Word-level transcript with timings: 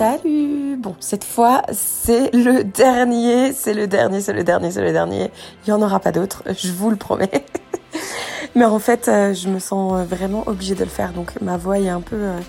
Salut 0.00 0.78
Bon, 0.78 0.96
cette 0.98 1.24
fois, 1.24 1.60
c'est 1.72 2.34
le 2.34 2.64
dernier, 2.64 3.52
c'est 3.52 3.74
le 3.74 3.86
dernier, 3.86 4.22
c'est 4.22 4.32
le 4.32 4.44
dernier, 4.44 4.70
c'est 4.70 4.80
le 4.80 4.92
dernier. 4.92 5.30
Il 5.66 5.70
n'y 5.70 5.72
en 5.74 5.82
aura 5.82 6.00
pas 6.00 6.10
d'autres, 6.10 6.42
je 6.58 6.72
vous 6.72 6.88
le 6.88 6.96
promets. 6.96 7.44
Mais 8.54 8.64
en 8.64 8.78
fait, 8.78 9.08
euh, 9.08 9.34
je 9.34 9.50
me 9.50 9.58
sens 9.58 10.02
vraiment 10.06 10.44
obligée 10.46 10.74
de 10.74 10.84
le 10.84 10.88
faire. 10.88 11.12
Donc 11.12 11.38
ma 11.42 11.58
voix 11.58 11.78
est 11.78 11.90
un 11.90 12.00
peu, 12.00 12.16
euh, 12.16 12.40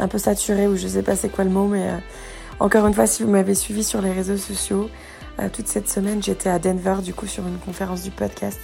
un 0.00 0.08
peu 0.08 0.16
saturée 0.16 0.66
ou 0.66 0.78
je 0.78 0.88
sais 0.88 1.02
pas 1.02 1.14
c'est 1.14 1.28
quoi 1.28 1.44
le 1.44 1.50
mot. 1.50 1.66
Mais 1.66 1.82
euh, 1.90 1.98
encore 2.58 2.86
une 2.86 2.94
fois, 2.94 3.06
si 3.06 3.22
vous 3.22 3.28
m'avez 3.28 3.54
suivi 3.54 3.84
sur 3.84 4.00
les 4.00 4.10
réseaux 4.10 4.38
sociaux, 4.38 4.88
toute 5.52 5.68
cette 5.68 5.90
semaine, 5.90 6.22
j'étais 6.22 6.48
à 6.48 6.58
Denver 6.58 7.02
du 7.02 7.12
coup 7.12 7.26
sur 7.26 7.46
une 7.46 7.58
conférence 7.58 8.02
du 8.02 8.12
podcast. 8.12 8.60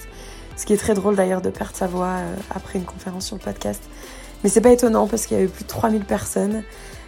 Ce 0.57 0.65
qui 0.65 0.73
est 0.73 0.77
très 0.77 0.95
drôle 0.95 1.15
d'ailleurs 1.15 1.43
de 1.43 1.51
perdre 1.51 1.75
sa 1.75 1.85
voix 1.85 2.15
après 2.49 2.79
une 2.79 2.85
conférence 2.85 3.27
sur 3.27 3.35
le 3.35 3.41
podcast. 3.43 3.83
Mais 4.43 4.49
c'est 4.49 4.61
pas 4.61 4.71
étonnant 4.71 5.05
parce 5.05 5.27
qu'il 5.27 5.37
y 5.37 5.39
avait 5.41 5.49
plus 5.49 5.63
de 5.63 5.69
3000 5.69 6.05
personnes 6.05 6.63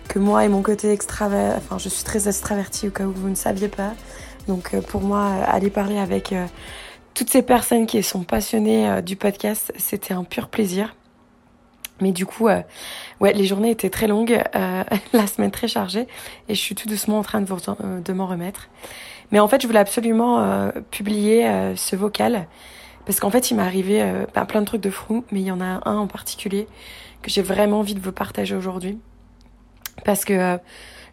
que 0.07 0.20
moi 0.20 0.45
et 0.45 0.49
mon 0.49 0.62
côté 0.62 0.91
extravert, 0.91 1.55
enfin 1.57 1.77
je 1.77 1.89
suis 1.89 2.03
très 2.03 2.27
extravertie 2.27 2.88
au 2.88 2.91
cas 2.91 3.05
où 3.05 3.11
vous 3.11 3.30
ne 3.30 3.35
saviez 3.35 3.67
pas. 3.70 3.94
Donc 4.48 4.75
pour 4.88 5.02
moi, 5.02 5.25
aller 5.48 5.70
parler 5.70 5.98
avec 5.98 6.34
toutes 7.13 7.30
ces 7.30 7.44
personnes 7.44 7.85
qui 7.85 8.02
sont 8.02 8.23
passionnées 8.23 8.89
euh, 8.89 9.02
du 9.02 9.16
podcast, 9.16 9.71
c'était 9.77 10.13
un 10.13 10.23
pur 10.23 10.47
plaisir. 10.47 10.95
Mais 12.02 12.11
du 12.11 12.25
coup, 12.25 12.47
euh, 12.47 12.61
ouais, 13.20 13.34
les 13.34 13.45
journées 13.45 13.70
étaient 13.70 13.91
très 13.91 14.08
longues, 14.08 14.41
euh, 14.55 14.84
la 15.13 15.27
semaine 15.27 15.52
très 15.52 15.67
chargée, 15.67 16.08
et 16.49 16.55
je 16.55 16.59
suis 16.59 16.75
tout 16.75 16.88
doucement 16.88 17.20
en 17.20 17.23
train 17.23 17.41
de, 17.41 18.02
de 18.02 18.13
m'en 18.13 18.25
remettre. 18.25 18.70
Mais 19.31 19.39
en 19.39 19.47
fait, 19.47 19.61
je 19.61 19.67
voulais 19.67 19.80
absolument 19.80 20.72
publier 20.91 21.73
ce 21.75 21.95
vocal, 21.95 22.47
parce 23.05 23.20
qu'en 23.20 23.31
fait, 23.31 23.49
il 23.49 23.58
m'est 23.58 23.63
arrivé 23.63 24.25
bah, 24.35 24.45
plein 24.45 24.61
de 24.61 24.66
trucs 24.67 24.81
de 24.81 24.91
fou, 24.91 25.23
mais 25.31 25.39
il 25.39 25.47
y 25.47 25.52
en 25.52 25.59
a 25.59 25.81
un 25.89 25.97
en 25.97 26.05
particulier 26.05 26.67
que 27.23 27.31
j'ai 27.31 27.41
vraiment 27.41 27.80
envie 27.80 27.95
de 27.95 27.99
vous 27.99 28.11
partager 28.11 28.53
aujourd'hui. 28.53 28.99
Parce 30.03 30.25
que 30.25 30.59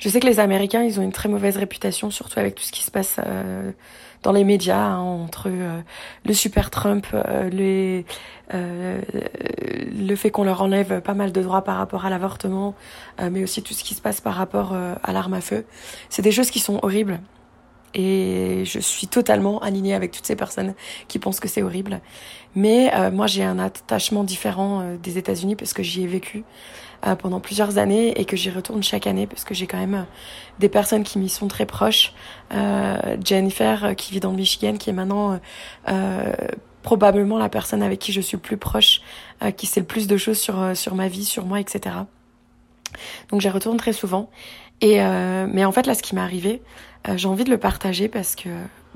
je 0.01 0.09
sais 0.09 0.19
que 0.19 0.27
les 0.27 0.41
Américains, 0.41 0.83
ils 0.83 0.98
ont 0.98 1.03
une 1.03 1.12
très 1.12 1.28
mauvaise 1.28 1.59
réputation, 1.59 2.11
surtout 2.11 2.41
avec 2.41 2.55
tout 2.55 2.62
ce 2.62 2.73
qui 2.73 2.83
se 2.83 2.91
passe 2.91 3.20
euh, 3.25 3.70
dans 4.23 4.33
les 4.33 4.45
médias, 4.45 4.78
hein, 4.78 4.98
entre 4.98 5.48
euh, 5.50 5.83
le 6.25 6.33
super 6.33 6.70
Trump, 6.70 7.06
euh, 7.12 7.51
les, 7.51 8.06
le 8.51 10.17
fait 10.17 10.31
qu'on 10.31 10.45
leur 10.45 10.62
enlève 10.62 11.03
pas 11.03 11.12
mal 11.12 11.33
de 11.33 11.42
droits 11.42 11.62
par 11.62 11.77
rapport 11.77 12.06
à 12.06 12.11
l'avortement, 12.11 12.75
mais 13.31 13.45
aussi 13.45 13.62
tout 13.62 13.75
ce 13.75 13.84
qui 13.84 13.95
se 13.95 14.01
passe 14.01 14.20
par 14.20 14.34
rapport 14.34 14.75
à 14.75 15.12
l'arme 15.12 15.34
à 15.34 15.41
feu. 15.41 15.64
C'est 16.08 16.23
des 16.23 16.33
choses 16.33 16.51
qui 16.51 16.58
sont 16.58 16.81
horribles. 16.83 17.20
Et 17.95 18.62
je 18.67 18.78
suis 18.78 19.08
totalement 19.08 19.58
alignée 19.61 19.95
avec 19.95 20.12
toutes 20.12 20.27
ces 20.27 20.36
personnes 20.36 20.75
qui 21.08 21.19
pensent 21.19 21.41
que 21.41 21.48
c'est 21.48 21.62
horrible. 21.62 22.01
Mais 22.55 22.92
euh, 22.95 23.11
moi, 23.11 23.27
j'ai 23.27 23.42
un 23.42 23.58
attachement 23.58 24.23
différent 24.23 24.81
euh, 24.81 24.97
des 24.97 25.19
États-Unis 25.19 25.56
parce 25.56 25.73
que 25.73 25.83
j'y 25.83 26.05
ai 26.05 26.06
vécu 26.06 26.39
euh, 26.39 26.42
pendant 27.19 27.41
plusieurs 27.41 27.79
années 27.79 28.20
et 28.20 28.25
que 28.25 28.37
j'y 28.37 28.51
retourne 28.51 28.83
chaque 28.83 29.06
année 29.06 29.27
parce 29.27 29.45
que 29.45 29.55
j'ai 29.55 29.67
quand 29.67 29.79
même 29.79 30.06
des 30.59 30.69
personnes 30.69 31.03
qui 31.03 31.19
m'y 31.19 31.29
sont 31.29 31.48
très 31.48 31.67
proches. 31.67 32.12
Jennifer, 33.25 33.95
qui 33.97 34.12
vit 34.12 34.20
dans 34.20 34.31
le 34.31 34.37
Michigan, 34.37 34.77
qui 34.77 34.91
est 34.91 34.92
maintenant 34.92 35.41
probablement 36.83 37.39
la 37.39 37.48
personne 37.48 37.83
avec 37.83 37.98
qui 37.98 38.12
je 38.12 38.20
suis 38.20 38.37
le 38.37 38.42
plus 38.42 38.59
proche, 38.59 39.01
qui 39.57 39.67
sait 39.67 39.81
le 39.81 39.87
plus 39.87 40.07
de 40.07 40.17
choses 40.17 40.39
sur 40.39 40.77
sur 40.77 40.95
ma 40.95 41.09
vie, 41.09 41.25
sur 41.25 41.47
moi, 41.47 41.59
etc. 41.59 41.97
Donc 43.31 43.41
j'y 43.41 43.48
retourne 43.48 43.79
très 43.79 43.95
souvent. 43.95 44.29
Et 44.83 44.98
mais 44.98 45.64
en 45.64 45.73
fait 45.73 45.87
là, 45.87 45.95
ce 45.95 46.03
qui 46.03 46.14
m'est 46.14 46.20
arrivé, 46.20 46.61
euh, 47.09 47.17
j'ai 47.17 47.29
envie 47.29 47.45
de 47.45 47.51
le 47.51 47.59
partager 47.59 48.09
parce 48.09 48.37
que 48.37 48.48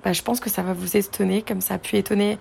bah, 0.05 0.13
je 0.13 0.23
pense 0.23 0.41
que 0.41 0.51
ça 0.51 0.63
va 0.63 0.73
vous 0.73 0.97
étonner, 0.97 1.43
comme 1.43 1.61
ça 1.61 1.75
a 1.75 1.79
pu 1.79 1.97
étonner 1.97 2.39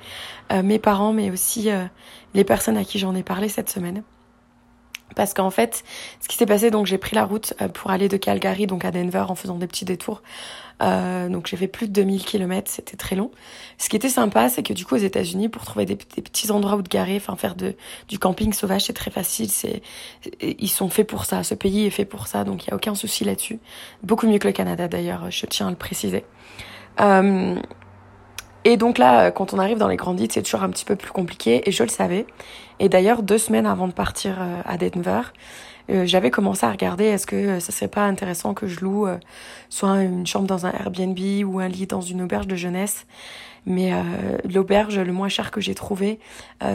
euh, 0.52 0.64
mes 0.64 0.80
parents, 0.80 1.14
mais 1.14 1.32
aussi 1.32 1.70
euh, 1.70 1.86
les 2.34 2.44
personnes 2.44 2.78
à 2.78 2.84
qui 2.84 3.00
j'en 3.00 3.16
ai 3.16 3.24
parlé 3.24 3.50
cette 3.50 3.70
semaine. 3.70 4.04
Parce 5.16 5.34
qu'en 5.34 5.50
fait, 5.50 5.84
ce 6.22 6.28
qui 6.28 6.38
s'est 6.38 6.46
passé, 6.46 6.72
donc 6.72 6.86
j'ai 6.86 6.98
pris 6.98 7.16
la 7.16 7.26
route 7.26 7.54
pour 7.74 7.92
aller 7.92 8.08
de 8.08 8.18
Calgary 8.18 8.68
donc 8.68 8.86
à 8.86 8.92
Denver 8.92 9.26
en 9.28 9.36
faisant 9.36 9.56
des 9.56 9.68
petits 9.68 9.86
détours. 9.86 10.22
Euh, 10.82 11.30
donc 11.30 11.48
j'ai 11.48 11.58
fait 11.58 11.68
plus 11.68 11.88
de 11.88 11.94
2000 11.94 12.26
km, 12.26 12.70
c'était 12.70 12.98
très 12.98 13.16
long. 13.16 13.32
Ce 13.78 13.90
qui 13.90 13.96
était 13.96 14.10
sympa, 14.10 14.50
c'est 14.50 14.64
que 14.64 14.74
du 14.74 14.86
coup 14.86 14.96
aux 14.96 15.00
États-Unis, 15.00 15.50
pour 15.50 15.64
trouver 15.64 15.86
des, 15.86 15.96
petits 15.96 16.52
endroits 16.52 16.76
où 16.76 16.82
te 16.82 16.90
garer, 16.90 17.16
enfin 17.16 17.36
faire 17.36 17.56
du 17.56 18.20
camping 18.20 18.54
sauvage, 18.54 18.86
c'est 18.86 18.94
très 18.94 19.12
facile. 19.12 19.50
C'est 19.50 19.82
ils 20.42 20.70
sont 20.70 20.90
faits 20.90 21.08
pour 21.08 21.26
ça. 21.26 21.44
Ce 21.44 21.54
pays 21.54 21.86
est 21.86 21.92
fait 21.92 22.06
pour 22.06 22.28
ça, 22.28 22.44
donc 22.44 22.66
il 22.66 22.70
y 22.70 22.74
a 22.74 22.76
aucun 22.76 22.96
souci 22.96 23.24
là-dessus. 23.24 23.60
Beaucoup 24.02 24.28
mieux 24.28 24.40
que 24.40 24.48
le 24.48 24.54
Canada 24.54 24.88
d'ailleurs, 24.88 25.30
je 25.30 25.46
tiens 25.46 25.68
à 25.68 25.70
le 25.70 25.76
préciser. 25.76 26.26
Euh, 27.00 27.56
et 28.66 28.78
donc 28.78 28.98
là, 28.98 29.32
quand 29.32 29.54
on 29.54 29.60
arrive 29.60 29.78
dans 29.78 29.88
les 29.88 29.98
grandes 29.98 30.20
villes, 30.20 30.32
c'est 30.32 30.42
toujours 30.42 30.64
un 30.64 30.70
petit 30.70 30.86
peu 30.86 30.96
plus 30.96 31.12
compliqué, 31.12 31.68
et 31.68 31.72
je 31.72 31.84
le 31.84 31.90
savais. 31.90 32.26
Et 32.80 32.90
d'ailleurs, 32.90 33.24
deux 33.24 33.38
semaines 33.38 33.66
avant 33.66 33.88
de 33.88 33.94
partir 33.94 34.38
euh, 34.40 34.62
à 34.66 34.78
Denver, 34.78 35.22
euh, 35.90 36.06
j'avais 36.06 36.32
commencé 36.32 36.66
à 36.66 36.72
regarder 36.72 37.06
est-ce 37.06 37.28
que 37.28 37.36
euh, 37.36 37.60
ça 37.60 37.72
serait 37.72 37.88
pas 37.88 38.06
intéressant 38.06 38.54
que 38.54 38.68
je 38.68 38.80
loue 38.80 39.08
euh, 39.08 39.18
soit 39.70 40.04
une 40.04 40.26
chambre 40.26 40.48
dans 40.48 40.66
un 40.66 40.72
Airbnb 40.72 41.20
ou 41.46 41.60
un 41.60 41.68
lit 41.68 41.88
dans 41.88 42.02
une 42.02 42.22
auberge 42.22 42.48
de 42.48 42.56
jeunesse. 42.56 43.06
Mais 43.66 43.94
l'auberge 44.44 45.00
le 45.00 45.14
moins 45.14 45.30
cher 45.30 45.50
que 45.50 45.62
j'ai 45.62 45.74
trouvé, 45.74 46.20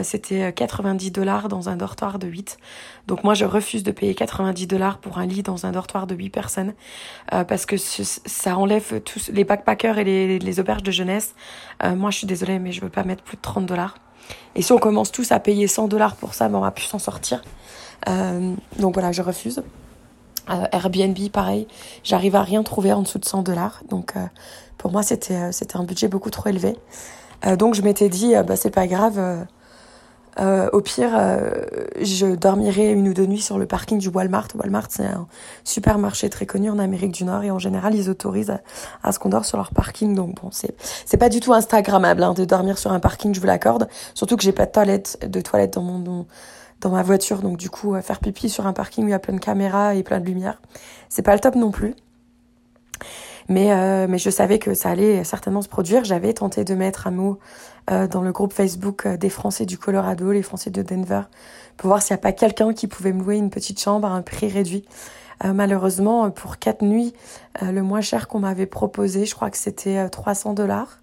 c'était 0.01 0.51
90 0.51 1.11
dollars 1.11 1.47
dans 1.47 1.69
un 1.69 1.75
dortoir 1.75 2.17
de 2.17 2.25
8. 2.25 2.57
Donc 3.05 3.23
moi, 3.23 3.35
je 3.35 3.45
refuse 3.45 3.83
de 3.83 3.91
payer 3.91 4.15
90 4.15 4.65
dollars 4.65 4.97
pour 4.97 5.19
un 5.19 5.27
lit 5.27 5.43
dans 5.43 5.67
un 5.67 5.71
dortoir 5.71 6.07
de 6.07 6.15
8 6.15 6.31
personnes 6.31 6.73
parce 7.29 7.67
que 7.67 7.77
ça 7.77 8.57
enlève 8.57 9.01
tous 9.01 9.29
les 9.31 9.43
backpackers 9.43 9.99
et 9.99 10.03
les, 10.03 10.39
les 10.39 10.59
auberges 10.59 10.81
de 10.81 10.89
jeunesse. 10.89 11.35
moi, 11.95 12.09
je 12.09 12.17
suis 12.17 12.27
désolée, 12.27 12.57
mais 12.57 12.71
je 12.71 12.81
veux 12.81 12.89
pas 12.89 13.03
mettre 13.03 13.21
plus 13.21 13.37
de 13.37 13.43
30 13.43 13.67
dollars. 13.67 13.93
Et 14.55 14.63
si 14.63 14.71
on 14.71 14.79
commence 14.79 15.11
tous 15.11 15.31
à 15.31 15.39
payer 15.39 15.67
100 15.67 15.89
dollars 15.89 16.15
pour 16.15 16.33
ça, 16.33 16.49
ben 16.49 16.57
on 16.57 16.61
va 16.61 16.71
plus 16.71 16.85
s'en 16.85 16.97
sortir. 16.97 17.43
Euh, 18.07 18.55
donc 18.79 18.93
voilà, 18.93 19.11
je 19.11 19.21
refuse. 19.21 19.61
Euh, 20.49 20.65
Airbnb, 20.71 21.17
pareil, 21.31 21.67
j'arrive 22.03 22.35
à 22.35 22.41
rien 22.41 22.63
trouver 22.63 22.91
en 22.93 23.01
dessous 23.01 23.19
de 23.19 23.25
100 23.25 23.43
dollars. 23.43 23.81
Donc 23.89 24.13
euh, 24.15 24.25
pour 24.77 24.91
moi, 24.91 25.03
c'était 25.03 25.35
un 25.73 25.83
budget 25.83 26.07
beaucoup 26.07 26.29
trop 26.29 26.49
élevé. 26.49 26.75
donc 27.57 27.75
je 27.75 27.81
m'étais 27.81 28.09
dit, 28.09 28.33
bah 28.47 28.55
c'est 28.55 28.71
pas 28.71 28.87
grave. 28.87 29.19
au 30.39 30.81
pire, 30.81 31.11
je 32.01 32.35
dormirai 32.35 32.91
une 32.93 33.09
ou 33.09 33.13
deux 33.13 33.25
nuits 33.25 33.41
sur 33.41 33.57
le 33.57 33.65
parking 33.65 33.99
du 33.99 34.07
Walmart. 34.07 34.47
Walmart, 34.55 34.87
c'est 34.89 35.05
un 35.05 35.27
supermarché 35.65 36.29
très 36.29 36.45
connu 36.45 36.69
en 36.69 36.79
Amérique 36.79 37.11
du 37.11 37.25
Nord 37.25 37.43
et 37.43 37.51
en 37.51 37.59
général, 37.59 37.93
ils 37.93 38.09
autorisent 38.09 38.55
à, 39.03 39.11
ce 39.11 39.19
qu'on 39.19 39.29
dort 39.29 39.43
sur 39.43 39.57
leur 39.57 39.71
parking. 39.71 40.15
Donc 40.15 40.41
bon, 40.41 40.49
c'est 40.51 40.75
c'est 41.05 41.17
pas 41.17 41.29
du 41.29 41.41
tout 41.41 41.53
instagrammable 41.53 42.23
hein, 42.23 42.33
de 42.33 42.45
dormir 42.45 42.77
sur 42.77 42.93
un 42.93 43.01
parking, 43.01 43.35
je 43.35 43.41
vous 43.41 43.47
l'accorde. 43.47 43.89
Surtout 44.13 44.37
que 44.37 44.43
j'ai 44.43 44.53
pas 44.53 44.65
de 44.65 44.71
toilette 44.71 45.19
de 45.29 45.41
toilette 45.41 45.73
dans 45.73 45.83
mon 45.83 46.25
ma 46.87 47.03
voiture. 47.03 47.41
Donc 47.41 47.57
du 47.57 47.69
coup, 47.69 47.99
faire 48.01 48.19
pipi 48.19 48.49
sur 48.49 48.67
un 48.67 48.73
parking 48.73 49.03
où 49.03 49.07
il 49.07 49.11
y 49.11 49.13
a 49.13 49.19
plein 49.19 49.35
de 49.35 49.39
caméras 49.39 49.95
et 49.95 50.03
plein 50.03 50.19
de 50.19 50.25
lumière, 50.25 50.61
c'est 51.09 51.23
pas 51.23 51.33
le 51.33 51.39
top 51.39 51.55
non 51.55 51.71
plus. 51.71 51.95
Mais, 53.49 53.73
euh, 53.73 54.05
mais 54.07 54.19
je 54.19 54.29
savais 54.29 54.59
que 54.59 54.75
ça 54.75 54.89
allait 54.91 55.23
certainement 55.23 55.63
se 55.63 55.67
produire. 55.67 56.05
J'avais 56.05 56.33
tenté 56.33 56.63
de 56.63 56.75
mettre 56.75 57.07
un 57.07 57.11
mot 57.11 57.39
euh, 57.89 58.07
dans 58.07 58.21
le 58.21 58.31
groupe 58.31 58.53
Facebook 58.53 59.07
euh, 59.07 59.17
des 59.17 59.29
Français 59.29 59.65
du 59.65 59.79
Colorado, 59.79 60.31
les 60.31 60.43
Français 60.43 60.69
de 60.69 60.83
Denver, 60.83 61.23
pour 61.75 61.87
voir 61.87 62.01
s'il 62.01 62.13
n'y 62.13 62.19
a 62.19 62.21
pas 62.21 62.31
quelqu'un 62.31 62.73
qui 62.73 62.87
pouvait 62.87 63.11
me 63.11 63.23
louer 63.23 63.37
une 63.37 63.49
petite 63.49 63.81
chambre 63.81 64.07
à 64.07 64.11
un 64.11 64.21
prix 64.21 64.47
réduit. 64.47 64.85
malheureusement, 65.43 66.29
pour 66.31 66.57
quatre 66.57 66.83
nuits, 66.83 67.13
le 67.61 67.81
moins 67.81 68.01
cher 68.01 68.27
qu'on 68.27 68.39
m'avait 68.39 68.65
proposé, 68.65 69.25
je 69.25 69.33
crois 69.33 69.49
que 69.49 69.57
c'était 69.57 70.09
300 70.09 70.53
dollars. 70.53 70.98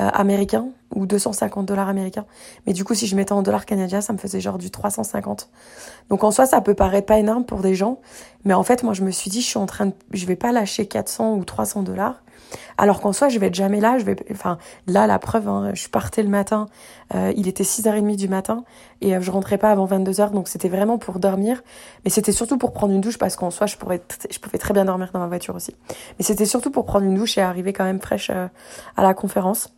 Euh, 0.00 0.08
américain 0.14 0.68
ou 0.94 1.04
250 1.04 1.66
dollars 1.66 1.90
américains. 1.90 2.24
Mais 2.66 2.72
du 2.72 2.82
coup, 2.82 2.94
si 2.94 3.06
je 3.06 3.14
mettais 3.14 3.32
en 3.32 3.42
dollars 3.42 3.66
canadiens, 3.66 4.00
ça 4.00 4.14
me 4.14 4.18
faisait 4.18 4.40
genre 4.40 4.56
du 4.56 4.70
350. 4.70 5.50
Donc 6.08 6.24
en 6.24 6.30
soi, 6.30 6.46
ça 6.46 6.62
peut 6.62 6.72
paraître 6.72 7.04
pas 7.04 7.18
énorme 7.18 7.44
pour 7.44 7.60
des 7.60 7.74
gens, 7.74 8.00
mais 8.46 8.54
en 8.54 8.62
fait, 8.62 8.84
moi, 8.84 8.94
je 8.94 9.02
me 9.02 9.10
suis 9.10 9.30
dit, 9.30 9.42
je 9.42 9.46
suis 9.48 9.58
en 9.58 9.66
train 9.66 9.86
de, 9.86 9.92
je 10.12 10.24
vais 10.24 10.34
pas 10.34 10.50
lâcher 10.50 10.86
400 10.86 11.34
ou 11.34 11.44
300 11.44 11.82
dollars 11.82 12.22
alors 12.78 13.00
qu'en 13.00 13.12
soi, 13.12 13.28
je 13.28 13.38
vais 13.38 13.46
être 13.46 13.54
jamais 13.54 13.80
là. 13.80 13.98
Je 13.98 14.04
vais, 14.04 14.16
enfin, 14.30 14.58
là, 14.86 15.06
la 15.06 15.18
preuve, 15.18 15.48
hein, 15.48 15.70
je 15.74 15.88
partais 15.88 16.22
le 16.22 16.28
matin. 16.28 16.66
Euh, 17.14 17.32
il 17.36 17.48
était 17.48 17.64
6h30 17.64 18.16
du 18.16 18.28
matin 18.28 18.64
et 19.00 19.14
euh, 19.14 19.20
je 19.20 19.30
rentrais 19.30 19.58
pas 19.58 19.70
avant 19.70 19.86
22h. 19.86 20.32
Donc 20.32 20.48
c'était 20.48 20.68
vraiment 20.68 20.98
pour 20.98 21.18
dormir. 21.18 21.62
Mais 22.04 22.10
c'était 22.10 22.32
surtout 22.32 22.58
pour 22.58 22.72
prendre 22.72 22.92
une 22.92 23.00
douche 23.00 23.18
parce 23.18 23.36
qu'en 23.36 23.50
soi, 23.50 23.66
je 23.66 23.76
pouvais 23.76 24.00
très 24.58 24.74
bien 24.74 24.84
dormir 24.84 25.10
dans 25.12 25.20
ma 25.20 25.28
voiture 25.28 25.54
aussi. 25.54 25.74
Mais 26.18 26.24
c'était 26.24 26.46
surtout 26.46 26.70
pour 26.70 26.86
prendre 26.86 27.06
une 27.06 27.14
douche 27.14 27.38
et 27.38 27.40
arriver 27.40 27.72
quand 27.72 27.84
même 27.84 28.00
fraîche 28.00 28.30
euh, 28.30 28.48
à 28.96 29.02
la 29.02 29.14
conférence. 29.14 29.74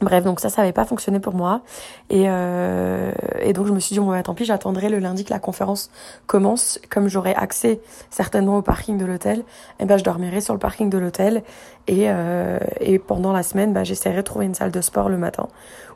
Bref, 0.00 0.22
donc 0.22 0.38
ça, 0.38 0.48
ça 0.48 0.62
n'avait 0.62 0.72
pas 0.72 0.84
fonctionné 0.84 1.18
pour 1.18 1.34
moi. 1.34 1.62
Et, 2.08 2.24
euh, 2.28 3.10
et 3.40 3.52
donc 3.52 3.66
je 3.66 3.72
me 3.72 3.80
suis 3.80 3.94
dit, 3.94 4.00
bon, 4.00 4.10
bah, 4.10 4.22
tant 4.22 4.34
pis, 4.34 4.44
j'attendrai 4.44 4.88
le 4.88 5.00
lundi 5.00 5.24
que 5.24 5.30
la 5.30 5.40
conférence 5.40 5.90
commence. 6.26 6.80
Comme 6.88 7.08
j'aurai 7.08 7.34
accès 7.34 7.80
certainement 8.10 8.58
au 8.58 8.62
parking 8.62 8.96
de 8.96 9.04
l'hôtel, 9.04 9.42
eh 9.80 9.86
ben, 9.86 9.96
je 9.96 10.04
dormirai 10.04 10.40
sur 10.40 10.54
le 10.54 10.60
parking 10.60 10.88
de 10.88 10.98
l'hôtel. 10.98 11.42
Et, 11.88 12.04
euh, 12.08 12.58
et 12.80 13.00
pendant 13.00 13.32
la 13.32 13.42
semaine, 13.42 13.72
bah, 13.72 13.82
j'essaierai 13.82 14.18
de 14.18 14.22
trouver 14.22 14.46
une 14.46 14.54
salle 14.54 14.70
de 14.70 14.80
sport 14.80 15.08
le 15.08 15.18
matin 15.18 15.48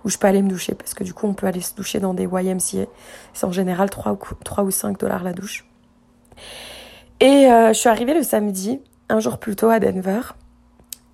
où 0.05 0.09
je 0.09 0.19
peux 0.19 0.27
aller 0.27 0.43
me 0.43 0.49
doucher. 0.49 0.75
Parce 0.75 0.95
que 0.95 1.05
du 1.05 1.15
coup, 1.15 1.29
on 1.29 1.35
peut 1.35 1.47
aller 1.47 1.61
se 1.61 1.75
doucher 1.75 2.01
dans 2.01 2.13
des 2.13 2.25
YMCA. 2.25 2.89
C'est 3.35 3.47
en 3.47 3.53
général 3.53 3.89
3 3.89 4.13
ou, 4.13 4.19
3 4.43 4.65
ou 4.65 4.73
5 4.73 4.99
dollars 4.99 5.23
la 5.23 5.33
douche. 5.33 5.65
Et 7.21 7.47
euh, 7.47 7.69
je 7.69 7.79
suis 7.79 7.89
arrivée 7.89 8.15
le 8.15 8.25
samedi, 8.25 8.81
un 9.09 9.21
jour 9.21 9.39
plus 9.39 9.55
tôt 9.55 9.71
à 9.71 9.79
Denver. 9.79 10.23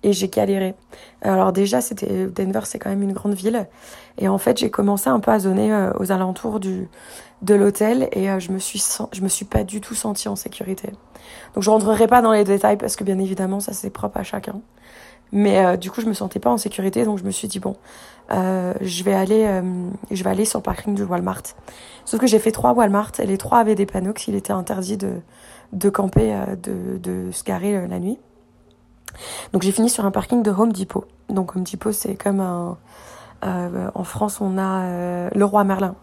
Et 0.03 0.13
j'ai 0.13 0.29
galéré. 0.29 0.75
Alors 1.21 1.51
déjà, 1.51 1.81
c'était 1.81 2.27
Denver, 2.27 2.61
c'est 2.63 2.79
quand 2.79 2.89
même 2.89 3.01
une 3.01 3.13
grande 3.13 3.33
ville. 3.33 3.67
Et 4.17 4.27
en 4.27 4.37
fait, 4.37 4.57
j'ai 4.57 4.69
commencé 4.69 5.09
un 5.09 5.19
peu 5.19 5.31
à 5.31 5.39
zoner 5.39 5.73
euh, 5.73 5.91
aux 5.99 6.11
alentours 6.11 6.59
du, 6.59 6.87
de 7.41 7.55
l'hôtel 7.55 8.09
et 8.11 8.29
euh, 8.29 8.39
je 8.39 8.51
me 8.51 8.59
suis 8.59 8.83
je 9.11 9.21
me 9.21 9.27
suis 9.27 9.45
pas 9.45 9.63
du 9.63 9.81
tout 9.81 9.95
sentie 9.95 10.27
en 10.27 10.35
sécurité. 10.35 10.91
Donc 11.53 11.63
je 11.63 11.69
rentrerai 11.69 12.07
pas 12.07 12.21
dans 12.21 12.31
les 12.31 12.43
détails 12.43 12.77
parce 12.77 12.95
que 12.95 13.03
bien 13.03 13.19
évidemment, 13.19 13.59
ça 13.59 13.73
c'est 13.73 13.89
propre 13.89 14.17
à 14.17 14.23
chacun. 14.23 14.61
Mais 15.31 15.63
euh, 15.63 15.77
du 15.77 15.91
coup, 15.91 16.01
je 16.01 16.07
me 16.07 16.13
sentais 16.13 16.39
pas 16.39 16.49
en 16.49 16.57
sécurité, 16.57 17.05
donc 17.05 17.19
je 17.19 17.23
me 17.23 17.31
suis 17.31 17.47
dit 17.47 17.59
bon, 17.59 17.75
je 18.29 19.03
vais 19.03 19.13
aller, 19.13 19.61
je 20.11 20.23
vais 20.23 20.29
aller 20.29 20.45
sur 20.45 20.59
le 20.59 20.63
parking 20.63 20.95
du 20.95 21.03
Walmart. 21.03 21.43
Sauf 22.05 22.19
que 22.19 22.27
j'ai 22.27 22.39
fait 22.39 22.51
trois 22.51 22.73
Walmart 22.73 23.11
et 23.19 23.25
les 23.25 23.37
trois 23.37 23.59
avaient 23.59 23.75
des 23.75 23.85
panneaux 23.85 24.13
qu'il 24.13 24.35
était 24.35 24.53
interdit 24.53 24.97
de 24.97 25.13
de 25.71 25.89
camper, 25.89 26.35
de 26.63 26.97
de 26.97 27.31
se 27.31 27.43
garer 27.43 27.87
la 27.87 27.99
nuit. 27.99 28.17
Donc 29.53 29.63
j'ai 29.63 29.71
fini 29.71 29.89
sur 29.89 30.05
un 30.05 30.11
parking 30.11 30.43
de 30.43 30.51
Home 30.51 30.71
Depot. 30.71 31.05
Donc 31.29 31.55
Home 31.55 31.63
Depot, 31.63 31.91
c'est 31.91 32.15
comme 32.15 32.39
un... 32.39 32.77
Euh, 33.45 33.89
en 33.95 34.03
France, 34.03 34.41
on 34.41 34.57
a 34.57 34.83
euh, 34.83 35.29
le 35.33 35.45
roi 35.45 35.63
Merlin. 35.63 35.95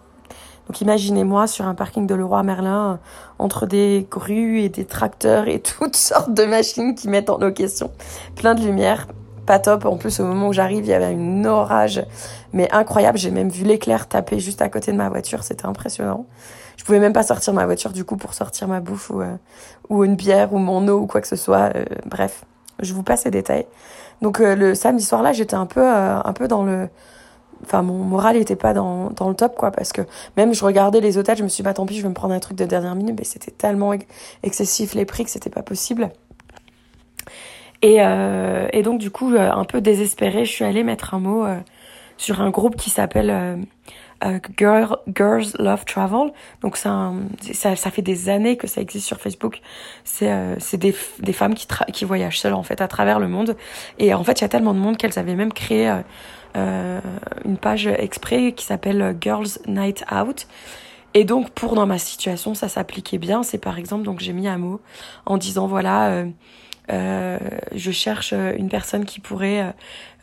Donc 0.66 0.80
imaginez-moi 0.80 1.46
sur 1.46 1.66
un 1.66 1.74
parking 1.74 2.06
de 2.06 2.14
Leroy 2.14 2.42
Merlin, 2.42 2.98
entre 3.38 3.66
des 3.66 4.06
grues 4.10 4.60
et 4.60 4.68
des 4.68 4.84
tracteurs 4.84 5.46
et 5.48 5.60
toutes 5.78 5.96
sortes 5.96 6.32
de 6.32 6.44
machines 6.44 6.94
qui 6.94 7.08
mettent 7.08 7.30
en 7.30 7.38
location. 7.38 7.90
Plein 8.34 8.54
de 8.54 8.62
lumière, 8.62 9.06
pas 9.46 9.58
top. 9.60 9.84
En 9.84 9.96
plus, 9.96 10.18
au 10.18 10.24
moment 10.24 10.48
où 10.48 10.52
j'arrive, 10.52 10.84
il 10.84 10.88
y 10.88 10.94
avait 10.94 11.12
une 11.12 11.46
orage, 11.46 12.04
mais 12.52 12.68
incroyable. 12.72 13.18
J'ai 13.18 13.30
même 13.30 13.48
vu 13.48 13.64
l'éclair 13.64 14.08
taper 14.08 14.40
juste 14.40 14.60
à 14.60 14.68
côté 14.68 14.90
de 14.90 14.96
ma 14.96 15.08
voiture. 15.08 15.44
C'était 15.44 15.66
impressionnant. 15.66 16.26
Je 16.76 16.84
pouvais 16.84 17.00
même 17.00 17.12
pas 17.12 17.22
sortir 17.22 17.54
ma 17.54 17.64
voiture 17.64 17.92
du 17.92 18.04
coup 18.04 18.16
pour 18.16 18.34
sortir 18.34 18.68
ma 18.68 18.80
bouffe 18.80 19.10
ou, 19.10 19.20
euh, 19.20 19.36
ou 19.88 20.04
une 20.04 20.16
bière 20.16 20.52
ou 20.52 20.58
mon 20.58 20.86
eau 20.88 21.00
ou 21.00 21.06
quoi 21.06 21.20
que 21.20 21.28
ce 21.28 21.36
soit. 21.36 21.72
bref. 22.06 22.44
Je 22.80 22.92
vous 22.92 23.02
passe 23.02 23.24
les 23.24 23.30
détails. 23.30 23.66
Donc 24.22 24.40
euh, 24.40 24.54
le 24.54 24.74
samedi 24.74 25.04
soir 25.04 25.22
là, 25.22 25.32
j'étais 25.32 25.54
un 25.54 25.66
peu 25.66 25.82
euh, 25.82 26.20
un 26.22 26.32
peu 26.32 26.48
dans 26.48 26.64
le 26.64 26.88
enfin 27.62 27.82
mon 27.82 27.94
moral 27.94 28.36
était 28.36 28.56
pas 28.56 28.74
dans, 28.74 29.10
dans 29.10 29.30
le 29.30 29.34
top 29.34 29.56
quoi 29.56 29.70
parce 29.70 29.92
que 29.92 30.02
même 30.36 30.54
je 30.54 30.64
regardais 30.64 31.00
les 31.00 31.16
hôtels, 31.16 31.38
je 31.38 31.42
me 31.42 31.48
suis 31.48 31.62
dit 31.62 31.64
bah 31.64 31.74
tant 31.74 31.86
pis, 31.86 31.96
je 31.96 32.02
vais 32.02 32.08
me 32.08 32.14
prendre 32.14 32.34
un 32.34 32.38
truc 32.38 32.56
de 32.56 32.64
dernière 32.64 32.94
minute 32.94 33.16
mais 33.18 33.24
c'était 33.24 33.50
tellement 33.50 33.94
excessif 34.42 34.94
les 34.94 35.04
prix 35.04 35.24
que 35.24 35.30
c'était 35.30 35.50
pas 35.50 35.62
possible. 35.62 36.10
Et 37.82 37.96
euh, 38.00 38.68
et 38.72 38.82
donc 38.82 38.98
du 38.98 39.10
coup 39.10 39.34
un 39.38 39.64
peu 39.64 39.80
désespérée, 39.80 40.44
je 40.44 40.50
suis 40.50 40.64
allée 40.64 40.84
mettre 40.84 41.14
un 41.14 41.20
mot 41.20 41.46
sur 42.18 42.40
un 42.40 42.50
groupe 42.50 42.76
qui 42.76 42.90
s'appelle 42.90 43.66
euh, 44.24 44.38
Girl, 44.56 44.96
Girls 45.14 45.46
Love 45.58 45.84
Travel. 45.84 46.32
Donc 46.62 46.76
ça, 46.76 47.12
ça 47.52 47.90
fait 47.90 48.02
des 48.02 48.28
années 48.28 48.56
que 48.56 48.66
ça 48.66 48.80
existe 48.80 49.06
sur 49.06 49.18
Facebook. 49.18 49.60
C'est 50.04 50.30
euh, 50.30 50.56
des, 50.74 50.94
des 51.20 51.32
femmes 51.32 51.54
qui, 51.54 51.66
qui 51.92 52.04
voyagent 52.04 52.40
seules 52.40 52.54
en 52.54 52.62
fait 52.62 52.80
à 52.80 52.88
travers 52.88 53.18
le 53.18 53.28
monde. 53.28 53.56
Et 53.98 54.14
en 54.14 54.24
fait, 54.24 54.40
il 54.40 54.42
y 54.42 54.44
a 54.44 54.48
tellement 54.48 54.74
de 54.74 54.78
monde 54.78 54.96
qu'elles 54.96 55.18
avaient 55.18 55.34
même 55.34 55.52
créé 55.52 55.90
euh, 55.90 55.96
euh 56.56 57.00
une 57.44 57.58
page 57.58 57.86
exprès 57.86 58.52
qui 58.52 58.64
s'appelle 58.64 59.16
Girls 59.20 59.58
Night 59.66 60.04
Out. 60.12 60.46
Et 61.14 61.24
donc 61.24 61.50
pour 61.50 61.74
dans 61.74 61.86
ma 61.86 61.98
situation, 61.98 62.54
ça 62.54 62.68
s'appliquait 62.68 63.18
bien. 63.18 63.42
C'est 63.42 63.58
par 63.58 63.78
exemple 63.78 64.04
donc 64.04 64.20
j'ai 64.20 64.32
mis 64.32 64.48
un 64.48 64.58
mot 64.58 64.80
en 65.26 65.36
disant 65.38 65.66
voilà 65.66 66.24
euh, 66.90 67.38
je 67.74 67.90
cherche 67.90 68.32
euh, 68.32 68.54
une 68.56 68.68
personne 68.68 69.04
qui 69.04 69.20
pourrait 69.20 69.74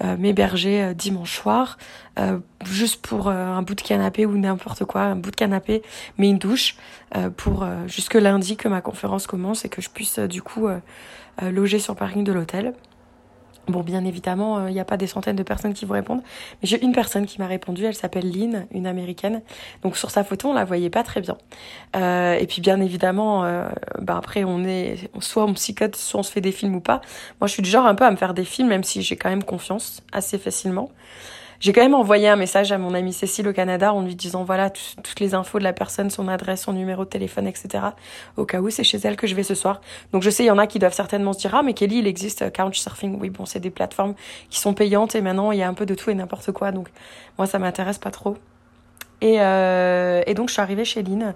euh, 0.04 0.18
m'héberger 0.18 0.94
dimanche 0.96 1.40
soir, 1.40 1.78
juste 2.66 3.02
pour 3.06 3.30
un 3.30 3.62
bout 3.62 3.76
de 3.76 3.82
canapé 3.82 4.26
ou 4.26 4.38
n'importe 4.38 4.86
quoi, 4.86 5.02
un 5.02 5.16
bout 5.16 5.32
de 5.32 5.36
canapé, 5.36 5.82
mais 6.18 6.30
une 6.30 6.38
douche, 6.38 6.76
pour 7.38 7.66
jusque 7.88 8.16
lundi 8.16 8.58
que 8.58 8.68
ma 8.68 8.82
conférence 8.82 9.28
commence 9.28 9.66
et 9.66 9.70
que 9.70 9.82
je 9.82 9.90
puisse 9.90 10.20
du 10.20 10.42
coup 10.42 10.68
loger 11.42 11.80
sur 11.80 11.96
parking 11.96 12.24
de 12.24 12.34
l'hôtel. 12.34 12.74
Bon, 13.68 13.80
bien 13.80 14.04
évidemment, 14.04 14.60
il 14.60 14.72
euh, 14.72 14.74
n'y 14.74 14.80
a 14.82 14.86
pas 14.86 14.98
des 14.98 15.08
centaines 15.08 15.38
de 15.38 15.44
personnes 15.44 15.74
qui 15.74 15.86
vous 15.86 15.94
répondent, 15.94 16.22
mais 16.62 16.68
j'ai 16.68 16.84
une 16.84 16.92
personne 16.92 17.26
qui 17.26 17.40
m'a 17.40 17.48
répondu, 17.48 17.86
elle 17.86 17.96
s'appelle 17.96 18.30
Lynn, 18.30 18.68
une 18.72 18.86
américaine. 18.86 19.42
Donc 19.84 19.96
sur 19.96 20.12
sa 20.12 20.26
photo, 20.26 20.50
on 20.50 20.54
la 20.54 20.66
voyait 20.66 20.90
pas 20.90 21.04
très 21.04 21.22
bien. 21.22 21.38
Euh, 21.96 22.34
et 22.34 22.46
puis 22.46 22.62
bien 22.62 22.82
évidemment, 22.82 23.46
euh, 23.46 23.70
bah 24.02 24.18
après 24.18 24.44
on 24.44 24.66
est 24.66 25.10
soit 25.20 25.46
on 25.46 25.54
psychote, 25.54 25.96
soit 25.96 26.20
on 26.20 26.24
se 26.24 26.32
fait 26.32 26.42
des 26.42 26.52
films 26.52 26.76
ou 26.76 26.82
pas. 26.82 27.00
Moi, 27.40 27.48
je 27.48 27.54
suis 27.54 27.64
du 27.64 27.70
genre 27.70 27.86
un 27.86 27.96
peu 27.96 28.04
à 28.04 28.12
me 28.12 28.18
faire 28.18 28.34
des 28.34 28.44
films, 28.44 28.68
même 28.68 28.84
si 28.84 29.02
j'ai 29.02 29.16
quand 29.16 29.30
même 29.30 29.44
confiance 29.46 30.04
assez 30.12 30.38
facilement. 30.38 30.90
J'ai 31.64 31.72
quand 31.72 31.82
même 31.82 31.94
envoyé 31.94 32.28
un 32.28 32.36
message 32.36 32.74
à 32.74 32.78
mon 32.78 32.94
amie 32.94 33.14
Cécile 33.14 33.48
au 33.48 33.54
Canada 33.54 33.94
en 33.94 34.02
lui 34.02 34.16
disant 34.16 34.44
voilà 34.44 34.70
toutes 34.70 35.22
les 35.22 35.34
infos 35.34 35.60
de 35.60 35.64
la 35.64 35.72
personne, 35.72 36.10
son 36.10 36.28
adresse, 36.28 36.64
son 36.64 36.74
numéro 36.74 37.06
de 37.06 37.10
téléphone, 37.10 37.48
etc. 37.48 37.86
Au 38.36 38.44
cas 38.44 38.60
où 38.60 38.70
c'est 38.70 38.84
chez 38.84 38.98
elle 39.02 39.16
que 39.16 39.28
je 39.28 39.34
vais 39.34 39.44
ce 39.44 39.56
soir. 39.56 39.80
Donc 40.12 40.24
je 40.24 40.30
sais, 40.30 40.44
il 40.44 40.48
y 40.48 40.52
en 40.52 40.58
a 40.58 40.68
qui 40.68 40.78
doivent 40.78 40.94
certainement 40.94 41.32
se 41.32 41.40
dire 41.40 41.56
ah 41.56 41.64
mais 41.64 41.74
Kelly, 41.74 42.00
il 42.00 42.08
existe 42.08 42.42
euh, 42.42 42.50
Couchsurfing. 42.50 43.18
Oui 43.18 43.30
bon, 43.30 43.46
c'est 43.46 43.62
des 43.62 43.70
plateformes 43.70 44.14
qui 44.50 44.60
sont 44.60 44.74
payantes 44.74 45.16
et 45.16 45.22
maintenant 45.22 45.54
il 45.54 45.60
y 45.60 45.64
a 45.64 45.68
un 45.70 45.74
peu 45.74 45.86
de 45.86 45.96
tout 45.96 46.10
et 46.10 46.16
n'importe 46.16 46.52
quoi. 46.52 46.74
Donc 46.74 46.90
moi 47.38 47.48
ça 47.48 47.60
m'intéresse 47.60 47.98
pas 47.98 48.12
trop. 48.12 48.36
Et, 49.22 49.40
euh, 49.40 50.22
et, 50.28 50.34
donc 50.34 50.50
je 50.50 50.54
suis 50.56 50.62
arrivée 50.62 50.84
chez 50.84 51.02
Lynn. 51.02 51.34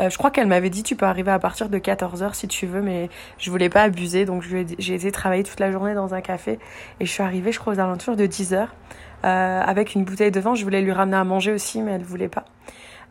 Euh, 0.00 0.10
je 0.10 0.18
crois 0.18 0.32
qu'elle 0.32 0.48
m'avait 0.48 0.70
dit 0.70 0.82
tu 0.82 0.96
peux 0.96 1.06
arriver 1.06 1.30
à 1.30 1.38
partir 1.38 1.68
de 1.68 1.78
14h 1.78 2.34
si 2.34 2.48
tu 2.48 2.66
veux, 2.66 2.82
mais 2.82 3.10
je 3.38 3.48
voulais 3.52 3.68
pas 3.68 3.82
abuser. 3.82 4.24
Donc 4.24 4.42
j'ai 4.42 4.94
été 4.94 5.12
travailler 5.12 5.44
toute 5.44 5.60
la 5.60 5.70
journée 5.70 5.94
dans 5.94 6.14
un 6.14 6.20
café 6.20 6.58
et 6.98 7.06
je 7.06 7.12
suis 7.12 7.22
arrivée 7.22 7.52
je 7.52 7.60
crois 7.60 7.74
aux 7.74 7.78
alentours 7.78 8.16
de 8.16 8.26
10h. 8.26 8.66
Euh, 9.24 9.62
avec 9.62 9.94
une 9.94 10.04
bouteille 10.04 10.30
de 10.30 10.40
vin. 10.40 10.54
Je 10.54 10.62
voulais 10.62 10.80
lui 10.80 10.92
ramener 10.92 11.16
à 11.16 11.24
manger 11.24 11.52
aussi, 11.52 11.82
mais 11.82 11.92
elle 11.92 12.02
voulait 12.02 12.28
pas. 12.28 12.44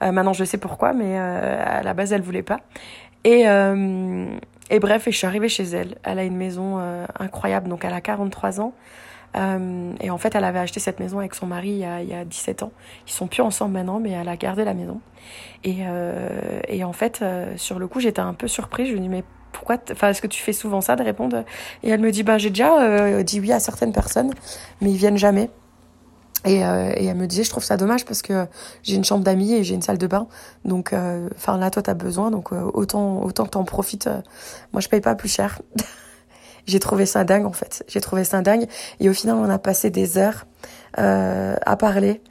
Euh, 0.03 0.11
maintenant, 0.11 0.33
je 0.33 0.45
sais 0.45 0.57
pourquoi, 0.57 0.93
mais 0.93 1.17
euh, 1.17 1.79
à 1.79 1.83
la 1.83 1.93
base, 1.93 2.13
elle 2.13 2.21
voulait 2.21 2.43
pas. 2.43 2.59
Et, 3.23 3.43
bref, 4.79 5.03
je 5.05 5.11
suis 5.11 5.27
arrivée 5.27 5.49
chez 5.49 5.63
elle. 5.63 5.95
Elle 6.03 6.19
a 6.19 6.23
une 6.23 6.37
maison 6.37 6.79
incroyable, 7.19 7.67
donc 7.67 7.83
elle 7.83 7.93
a 7.93 7.99
43 7.99 8.61
ans. 8.61 8.73
Et 9.35 10.09
en 10.09 10.17
fait, 10.17 10.33
elle 10.33 10.45
avait 10.45 10.59
acheté 10.59 10.79
cette 10.79 11.01
maison 11.01 11.19
avec 11.19 11.35
son 11.35 11.45
mari 11.45 11.69
il 11.69 11.77
y 11.79 11.85
a, 11.85 12.01
il 12.01 12.07
y 12.07 12.13
a 12.13 12.23
17 12.23 12.63
ans. 12.63 12.71
Ils 13.05 13.11
sont 13.11 13.27
plus 13.27 13.41
ensemble 13.41 13.73
maintenant, 13.73 13.99
mais 13.99 14.11
elle 14.11 14.29
a 14.29 14.37
gardé 14.37 14.63
la 14.63 14.73
maison. 14.73 15.01
Et, 15.65 15.83
en 16.85 16.93
fait, 16.93 17.23
sur 17.57 17.79
le 17.79 17.87
coup, 17.87 17.99
j'étais 17.99 18.21
un 18.21 18.33
peu 18.33 18.47
surprise. 18.47 18.87
Je 18.87 18.95
me 18.95 18.99
dis, 18.99 19.09
mais 19.09 19.25
pourquoi, 19.51 19.75
enfin, 19.91 20.09
est-ce 20.09 20.21
que 20.21 20.27
tu 20.27 20.41
fais 20.41 20.53
souvent 20.53 20.79
ça 20.79 20.95
de 20.95 21.03
répondre? 21.03 21.43
Et 21.83 21.89
elle 21.89 21.99
me 21.99 22.11
dit, 22.11 22.23
ben, 22.23 22.37
j'ai 22.37 22.49
déjà 22.49 23.23
dit 23.23 23.41
oui 23.41 23.51
à 23.51 23.59
certaines 23.59 23.91
personnes, 23.91 24.33
mais 24.79 24.89
ils 24.89 24.97
viennent 24.97 25.17
jamais. 25.17 25.49
Et, 26.45 26.63
euh, 26.63 26.91
et, 26.95 27.05
elle 27.05 27.17
me 27.17 27.27
disait, 27.27 27.43
je 27.43 27.49
trouve 27.49 27.63
ça 27.63 27.77
dommage 27.77 28.05
parce 28.05 28.21
que 28.21 28.45
j'ai 28.83 28.95
une 28.95 29.03
chambre 29.03 29.23
d'amis 29.23 29.53
et 29.53 29.63
j'ai 29.63 29.75
une 29.75 29.81
salle 29.81 29.97
de 29.97 30.07
bain. 30.07 30.27
Donc, 30.65 30.93
euh, 30.93 31.29
enfin 31.35 31.57
là, 31.57 31.69
toi, 31.71 31.81
t'as 31.81 31.93
besoin, 31.93 32.31
donc 32.31 32.53
euh, 32.53 32.69
autant 32.73 33.23
autant 33.23 33.45
que 33.45 33.49
t'en 33.49 33.63
profites. 33.63 34.09
moi, 34.71 34.81
je 34.81 34.87
paye 34.87 35.01
pas 35.01 35.15
plus 35.15 35.29
cher. 35.29 35.61
j'ai 36.67 36.79
trouvé 36.79 37.05
ça 37.05 37.23
dingue 37.23 37.45
en 37.45 37.53
fait. 37.53 37.83
J'ai 37.87 38.01
trouvé 38.01 38.23
ça 38.23 38.41
dingue. 38.41 38.67
Et 38.99 39.09
au 39.09 39.13
final, 39.13 39.35
on 39.35 39.49
a 39.49 39.59
passé 39.59 39.89
des 39.89 40.17
heures 40.17 40.45
à 40.95 41.75
parler 41.77 42.21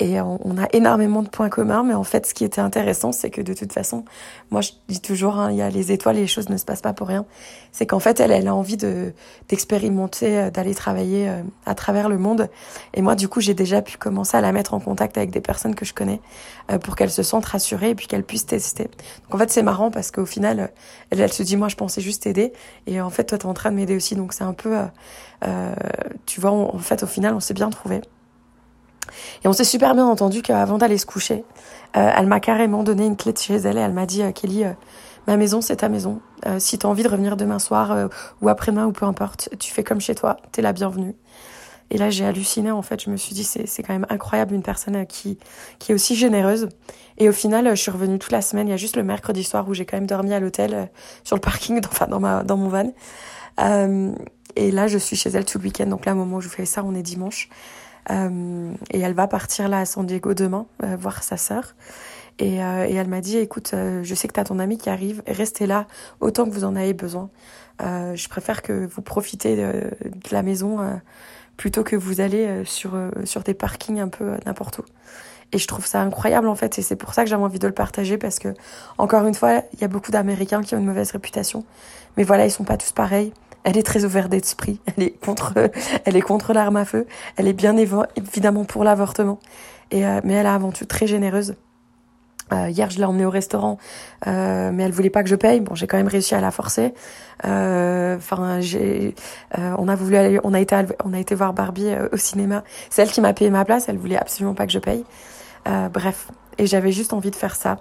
et 0.00 0.20
on, 0.20 0.56
a 0.58 0.68
énormément 0.72 1.22
de 1.22 1.28
points 1.28 1.48
communs, 1.48 1.82
mais 1.82 1.94
en 1.94 2.04
fait, 2.04 2.26
ce 2.26 2.32
qui 2.32 2.44
était 2.44 2.60
intéressant, 2.60 3.10
c'est 3.10 3.30
que 3.30 3.40
de 3.40 3.52
toute 3.52 3.72
façon, 3.72 4.04
moi 4.52 4.60
je 4.60 4.70
dis 4.86 5.00
toujours, 5.00 5.38
hein, 5.38 5.50
il 5.50 5.56
y 5.56 5.62
a 5.62 5.70
les 5.70 5.90
étoiles, 5.90 6.16
les 6.16 6.28
choses 6.28 6.48
ne 6.48 6.56
se 6.56 6.64
passent 6.64 6.82
pas 6.82 6.92
pour 6.92 7.08
rien. 7.08 7.26
C'est 7.72 7.84
qu'en 7.84 7.98
fait, 7.98 8.20
elle, 8.20 8.30
elle 8.30 8.46
a 8.46 8.54
envie 8.54 8.76
de 8.76 9.12
d'expérimenter, 9.48 10.38
euh, 10.38 10.50
d'aller 10.50 10.74
travailler 10.74 11.28
euh, 11.28 11.42
à 11.66 11.74
travers 11.74 12.08
le 12.08 12.16
monde. 12.16 12.48
Et 12.94 13.02
moi, 13.02 13.16
du 13.16 13.28
coup, 13.28 13.40
j'ai 13.40 13.54
déjà 13.54 13.82
pu 13.82 13.98
commencer 13.98 14.36
à 14.36 14.40
la 14.40 14.52
mettre 14.52 14.72
en 14.72 14.78
contact 14.78 15.18
avec 15.18 15.30
des 15.30 15.40
personnes 15.40 15.74
que 15.74 15.84
je 15.84 15.94
connais 15.94 16.20
euh, 16.70 16.78
pour 16.78 16.94
qu'elle 16.94 17.10
se 17.10 17.24
sente 17.24 17.46
rassurée 17.46 17.90
et 17.90 17.94
puis 17.96 18.06
qu'elle 18.06 18.24
puisse 18.24 18.46
tester. 18.46 18.84
Donc 18.84 19.34
en 19.34 19.38
fait, 19.38 19.50
c'est 19.50 19.64
marrant 19.64 19.90
parce 19.90 20.12
qu'au 20.12 20.26
final, 20.26 20.70
elle, 21.10 21.20
elle 21.20 21.32
se 21.32 21.42
dit, 21.42 21.56
moi, 21.56 21.68
je 21.68 21.76
pensais 21.76 22.00
juste 22.00 22.22
t'aider, 22.22 22.52
et 22.86 23.00
en 23.00 23.10
fait, 23.10 23.24
toi, 23.24 23.38
t'es 23.38 23.46
en 23.46 23.54
train 23.54 23.72
de 23.72 23.76
m'aider 23.76 23.96
aussi. 23.96 24.14
Donc 24.14 24.32
c'est 24.32 24.44
un 24.44 24.54
peu, 24.54 24.76
tu 26.26 26.40
vois, 26.40 26.52
en 26.52 26.78
fait, 26.78 27.02
au 27.02 27.06
final, 27.06 27.34
on 27.34 27.40
s'est 27.40 27.54
bien 27.54 27.70
trouvé. 27.70 28.00
Et 29.44 29.48
on 29.48 29.52
s'est 29.52 29.64
super 29.64 29.94
bien 29.94 30.06
entendu 30.06 30.42
qu'avant 30.42 30.78
d'aller 30.78 30.98
se 30.98 31.06
coucher, 31.06 31.44
euh, 31.96 32.10
elle 32.16 32.26
m'a 32.26 32.40
carrément 32.40 32.82
donné 32.82 33.06
une 33.06 33.16
clé 33.16 33.32
de 33.32 33.38
chez 33.38 33.56
elle 33.56 33.78
et 33.78 33.80
elle 33.80 33.92
m'a 33.92 34.06
dit 34.06 34.22
euh, 34.22 34.32
Kelly, 34.32 34.64
euh, 34.64 34.72
ma 35.26 35.36
maison 35.36 35.60
c'est 35.60 35.76
ta 35.76 35.88
maison. 35.88 36.20
si 36.58 36.78
tu 36.78 36.86
as 36.86 36.88
envie 36.88 37.02
de 37.02 37.08
revenir 37.08 37.36
demain 37.36 37.58
soir 37.58 38.08
ou 38.40 38.48
après-demain 38.48 38.86
ou 38.86 38.92
peu 38.92 39.04
importe, 39.04 39.50
tu 39.58 39.72
fais 39.72 39.82
comme 39.82 40.00
chez 40.00 40.14
toi, 40.14 40.38
t'es 40.52 40.62
la 40.62 40.72
bienvenue. 40.72 41.14
Et 41.90 41.98
là 41.98 42.10
j'ai 42.10 42.24
halluciné 42.24 42.70
en 42.70 42.82
fait, 42.82 43.02
je 43.02 43.10
me 43.10 43.16
suis 43.16 43.34
dit 43.34 43.44
c'est 43.44 43.66
c'est 43.66 43.82
quand 43.82 43.92
même 43.92 44.06
incroyable 44.08 44.54
une 44.54 44.62
personne 44.62 45.06
qui 45.06 45.38
qui 45.78 45.92
est 45.92 45.94
aussi 45.94 46.16
généreuse. 46.16 46.68
Et 47.18 47.28
au 47.28 47.32
final, 47.32 47.68
je 47.70 47.74
suis 47.74 47.90
revenue 47.90 48.18
toute 48.18 48.30
la 48.30 48.40
semaine. 48.42 48.68
Il 48.68 48.70
y 48.70 48.74
a 48.74 48.76
juste 48.76 48.96
le 48.96 49.02
mercredi 49.02 49.42
soir 49.42 49.68
où 49.68 49.74
j'ai 49.74 49.84
quand 49.84 49.96
même 49.96 50.06
dormi 50.06 50.32
à 50.32 50.40
l'hôtel 50.40 50.88
sur 51.24 51.34
le 51.36 51.40
parking, 51.40 51.80
enfin 51.90 52.06
dans 52.06 52.20
ma 52.20 52.44
dans 52.44 52.56
mon 52.56 52.68
van. 52.68 52.92
et 54.56 54.70
là, 54.70 54.86
je 54.86 54.98
suis 54.98 55.16
chez 55.16 55.30
elle 55.30 55.44
tout 55.44 55.58
le 55.58 55.64
week-end. 55.64 55.86
Donc 55.86 56.06
là, 56.06 56.12
au 56.12 56.16
moment 56.16 56.36
où 56.36 56.40
je 56.40 56.48
fais 56.48 56.64
ça, 56.64 56.84
on 56.84 56.94
est 56.94 57.02
dimanche. 57.02 57.50
Euh, 58.10 58.72
et 58.90 59.00
elle 59.00 59.14
va 59.14 59.26
partir 59.26 59.68
là 59.68 59.80
à 59.80 59.84
San 59.84 60.06
Diego 60.06 60.34
demain 60.34 60.66
euh, 60.82 60.96
voir 60.96 61.22
sa 61.22 61.36
sœur. 61.36 61.74
Et, 62.38 62.62
euh, 62.62 62.86
et, 62.86 62.94
elle 62.94 63.08
m'a 63.08 63.20
dit, 63.20 63.36
écoute, 63.36 63.74
je 63.74 64.14
sais 64.14 64.28
que 64.28 64.32
tu 64.32 64.40
as 64.40 64.44
ton 64.44 64.58
ami 64.60 64.78
qui 64.78 64.90
arrive, 64.90 65.22
restez 65.26 65.66
là 65.66 65.86
autant 66.20 66.44
que 66.44 66.50
vous 66.50 66.64
en 66.64 66.76
avez 66.76 66.94
besoin. 66.94 67.30
je 67.80 68.28
préfère 68.28 68.62
que 68.62 68.86
vous 68.86 69.02
profitez 69.02 69.56
de, 69.56 69.90
la 70.30 70.42
maison 70.44 70.78
plutôt 71.56 71.82
que 71.82 71.96
vous 71.96 72.20
allez 72.20 72.62
sur, 72.64 72.92
sur 73.24 73.42
des 73.42 73.54
parkings 73.54 73.98
un 73.98 74.08
peu 74.08 74.36
n'importe 74.46 74.78
où. 74.78 74.84
Et 75.50 75.58
je 75.58 75.66
trouve 75.66 75.84
ça 75.84 76.00
incroyable 76.02 76.46
en 76.46 76.54
fait, 76.54 76.78
et 76.78 76.82
c'est 76.82 76.94
pour 76.94 77.12
ça 77.12 77.24
que 77.24 77.30
j'avais 77.30 77.42
envie 77.42 77.58
de 77.58 77.66
le 77.66 77.74
partager 77.74 78.18
parce 78.18 78.38
que, 78.38 78.54
encore 78.98 79.26
une 79.26 79.34
fois, 79.34 79.62
il 79.72 79.80
y 79.80 79.84
a 79.84 79.88
beaucoup 79.88 80.12
d'Américains 80.12 80.62
qui 80.62 80.76
ont 80.76 80.78
une 80.78 80.86
mauvaise 80.86 81.10
réputation. 81.10 81.64
Mais 82.16 82.22
voilà, 82.22 82.46
ils 82.46 82.52
sont 82.52 82.64
pas 82.64 82.76
tous 82.76 82.92
pareils. 82.92 83.32
Elle 83.68 83.76
est 83.76 83.82
très 83.82 84.06
ouverte 84.06 84.30
d'esprit. 84.30 84.80
Elle 84.96 85.04
est 85.04 85.20
contre, 85.22 85.52
elle 86.06 86.16
est 86.16 86.22
contre 86.22 86.54
l'arme 86.54 86.76
à 86.76 86.86
feu. 86.86 87.06
Elle 87.36 87.46
est 87.46 87.52
bien 87.52 87.76
évidemment 87.76 88.64
pour 88.64 88.82
l'avortement. 88.82 89.40
Et 89.90 90.06
euh, 90.06 90.22
mais 90.24 90.32
elle 90.34 90.46
est 90.46 90.48
avant 90.48 90.72
tout 90.72 90.86
très 90.86 91.06
généreuse. 91.06 91.54
Euh, 92.50 92.70
hier, 92.70 92.88
je 92.88 92.96
l'ai 92.96 93.04
emmenée 93.04 93.26
au 93.26 93.30
restaurant, 93.30 93.76
euh, 94.26 94.70
mais 94.72 94.84
elle 94.84 94.92
voulait 94.92 95.10
pas 95.10 95.22
que 95.22 95.28
je 95.28 95.34
paye. 95.34 95.60
Bon, 95.60 95.74
j'ai 95.74 95.86
quand 95.86 95.98
même 95.98 96.08
réussi 96.08 96.34
à 96.34 96.40
la 96.40 96.50
forcer. 96.50 96.94
Enfin, 97.44 98.58
on 99.52 99.88
a 99.88 99.94
voulu 99.94 100.16
aller, 100.16 100.40
on 100.44 100.54
a 100.54 100.60
été, 100.60 100.74
on 101.04 101.12
a 101.12 101.18
été 101.18 101.34
voir 101.34 101.52
Barbie 101.52 101.90
au 102.10 102.16
cinéma. 102.16 102.64
C'est 102.88 103.02
elle 103.02 103.10
qui 103.10 103.20
m'a 103.20 103.34
payé 103.34 103.50
ma 103.50 103.66
place. 103.66 103.90
Elle 103.90 103.98
voulait 103.98 104.16
absolument 104.16 104.54
pas 104.54 104.64
que 104.64 104.72
je 104.72 104.78
paye. 104.78 105.04
bref, 105.92 106.28
et 106.56 106.66
j'avais 106.66 106.92
juste 106.92 107.12
envie 107.12 107.30
de 107.30 107.36
faire 107.36 107.54
ça 107.54 107.80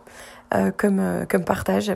comme 0.75 1.01
comme 1.29 1.45
partage. 1.45 1.93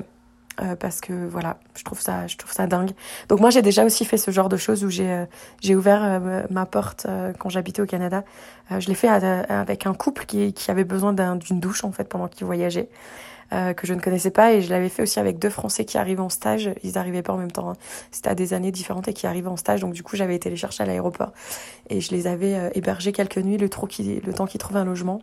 Euh, 0.59 0.75
parce 0.75 0.99
que 0.99 1.13
voilà, 1.13 1.57
je 1.75 1.83
trouve 1.83 2.01
ça, 2.01 2.27
je 2.27 2.35
trouve 2.35 2.51
ça 2.51 2.67
dingue. 2.67 2.91
Donc 3.29 3.39
moi 3.39 3.49
j'ai 3.49 3.61
déjà 3.61 3.85
aussi 3.85 4.03
fait 4.03 4.17
ce 4.17 4.31
genre 4.31 4.49
de 4.49 4.57
choses 4.57 4.83
où 4.83 4.89
j'ai 4.89 5.09
euh, 5.09 5.25
j'ai 5.61 5.75
ouvert 5.75 6.03
euh, 6.03 6.43
ma 6.49 6.65
porte 6.65 7.07
quand 7.39 7.49
j'habitais 7.49 7.81
au 7.81 7.85
Canada. 7.85 8.23
je 8.77 8.87
l'ai 8.87 8.95
fait 8.95 9.07
avec 9.07 9.85
un 9.85 9.93
couple 9.93 10.25
qui, 10.25 10.53
qui 10.53 10.71
avait 10.71 10.83
besoin 10.83 11.13
d'une 11.13 11.59
douche 11.59 11.83
en 11.83 11.91
fait 11.91 12.05
pendant 12.05 12.27
qu'ils 12.27 12.45
voyageaient. 12.45 12.89
que 13.51 13.85
je 13.87 13.93
ne 13.93 13.99
connaissais 13.99 14.31
pas 14.31 14.53
et 14.53 14.61
je 14.61 14.69
l'avais 14.69 14.89
fait 14.89 15.03
aussi 15.03 15.19
avec 15.19 15.39
deux 15.39 15.49
Français 15.49 15.85
qui 15.85 15.97
arrivaient 15.97 16.21
en 16.21 16.29
stage. 16.29 16.69
Ils 16.83 16.93
n'arrivaient 16.93 17.21
pas 17.21 17.33
en 17.33 17.37
même 17.37 17.51
temps. 17.51 17.69
Hein. 17.71 17.75
C'était 18.11 18.29
à 18.29 18.35
des 18.35 18.53
années 18.53 18.71
différentes 18.71 19.07
et 19.07 19.13
qui 19.13 19.27
arrivaient 19.27 19.49
en 19.49 19.57
stage. 19.57 19.81
Donc 19.81 19.93
du 19.93 20.03
coup, 20.03 20.15
j'avais 20.15 20.35
été 20.35 20.49
les 20.49 20.55
chercher 20.55 20.83
à 20.83 20.85
l'aéroport 20.85 21.31
et 21.89 22.01
je 22.01 22.11
les 22.11 22.27
avais 22.27 22.71
hébergés 22.75 23.11
quelques 23.11 23.39
nuits 23.39 23.57
le, 23.57 23.67
le 23.67 24.33
temps 24.33 24.45
qu'ils 24.45 24.59
trouvaient 24.59 24.79
un 24.79 24.85
logement. 24.85 25.21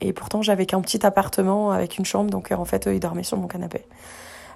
Et 0.00 0.12
pourtant, 0.12 0.42
j'avais 0.42 0.66
qu'un 0.66 0.80
petit 0.80 1.04
appartement 1.04 1.70
avec 1.70 1.98
une 1.98 2.04
chambre. 2.04 2.30
Donc 2.30 2.52
en 2.52 2.64
fait, 2.64 2.86
eux, 2.86 2.94
ils 2.94 3.00
dormaient 3.00 3.24
sur 3.24 3.38
mon 3.38 3.48
canapé. 3.48 3.84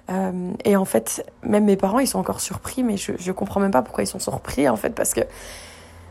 Euh, 0.09 0.51
et 0.65 0.75
en 0.75 0.85
fait, 0.85 1.25
même 1.43 1.65
mes 1.65 1.75
parents, 1.75 1.99
ils 1.99 2.07
sont 2.07 2.19
encore 2.19 2.41
surpris, 2.41 2.83
mais 2.83 2.97
je, 2.97 3.13
je 3.17 3.31
comprends 3.31 3.59
même 3.59 3.71
pas 3.71 3.81
pourquoi 3.81 4.03
ils 4.03 4.07
sont 4.07 4.19
surpris, 4.19 4.67
en 4.67 4.75
fait, 4.75 4.91
parce 4.91 5.13
que 5.13 5.21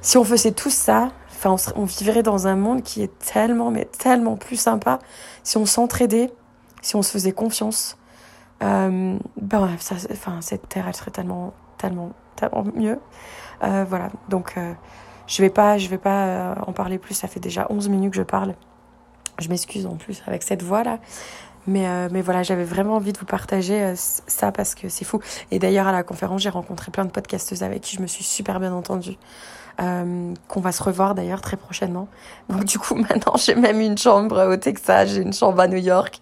si 0.01 0.17
on 0.17 0.25
faisait 0.25 0.53
tout 0.53 0.71
ça, 0.71 1.11
enfin, 1.31 1.57
on, 1.75 1.85
vivrait 1.85 2.23
dans 2.23 2.47
un 2.47 2.57
monde 2.57 2.83
qui 2.83 3.03
est 3.03 3.19
tellement, 3.19 3.71
mais 3.71 3.87
tellement 3.87 4.37
plus 4.37 4.57
sympa 4.57 5.01
si 5.43 5.57
on 5.57 5.67
s'entraidait, 5.67 6.31
si 6.83 6.95
on 6.97 7.03
se 7.03 7.11
faisait 7.11 7.33
confiance. 7.33 7.97
Euh, 8.63 9.19
ben 9.41 9.69
enfin, 9.75 10.41
cette 10.41 10.69
terre, 10.69 10.87
elle 10.87 10.97
serait 10.97 11.11
tellement, 11.11 11.53
tellement, 11.77 12.11
tellement 12.37 12.65
mieux. 12.75 12.99
Euh, 13.65 13.85
voilà, 13.89 14.11
donc 14.29 14.55
je 15.27 15.43
vais 15.43 15.51
pas, 15.51 15.79
je 15.79 15.89
vais 15.89 15.99
pas 15.99 16.55
en 16.67 16.73
parler 16.73 16.99
plus. 16.99 17.15
Ça 17.15 17.27
fait 17.27 17.41
déjà 17.41 17.67
11 17.71 17.89
minutes 17.89 18.13
que 18.13 18.19
je 18.19 18.23
parle. 18.23 18.55
Je 19.41 19.49
m'excuse 19.49 19.87
en 19.87 19.97
plus 19.97 20.23
avec 20.27 20.43
cette 20.43 20.63
voix 20.63 20.83
là. 20.83 20.99
Mais, 21.69 21.87
euh, 21.87 22.09
mais 22.11 22.23
voilà, 22.23 22.43
j'avais 22.43 22.65
vraiment 22.65 22.97
envie 22.97 23.13
de 23.13 23.19
vous 23.19 23.27
partager 23.27 23.83
euh, 23.83 23.93
ça 23.95 24.51
parce 24.53 24.75
que 24.75 24.89
c'est 24.89 25.05
fou. 25.05 25.21
Et 25.51 25.59
d'ailleurs, 25.59 25.87
à 25.87 25.93
la 25.93 26.03
conférence, 26.03 26.41
j'ai 26.41 26.49
rencontré 26.49 26.91
plein 26.91 27.05
de 27.05 27.11
podcasteuses 27.11 27.63
avec 27.63 27.83
qui 27.83 27.95
je 27.97 28.03
me 28.03 28.07
suis 28.07 28.25
super 28.25 28.59
bien 28.59 28.73
entendue. 28.73 29.17
Euh, 29.81 30.35
qu'on 30.49 30.61
va 30.61 30.73
se 30.73 30.83
revoir 30.83 31.15
d'ailleurs 31.15 31.41
très 31.41 31.57
prochainement. 31.57 32.09
Donc 32.49 32.65
du 32.65 32.81
coup, 32.81 32.95
maintenant, 33.09 33.35
j'ai 33.37 33.55
même 33.55 33.81
une 33.81 33.97
chambre 33.97 34.53
au 34.53 34.57
Texas, 34.57 35.11
j'ai 35.11 35.21
une 35.21 35.33
chambre 35.33 35.61
à 35.61 35.69
New 35.69 35.77
York. 35.77 36.21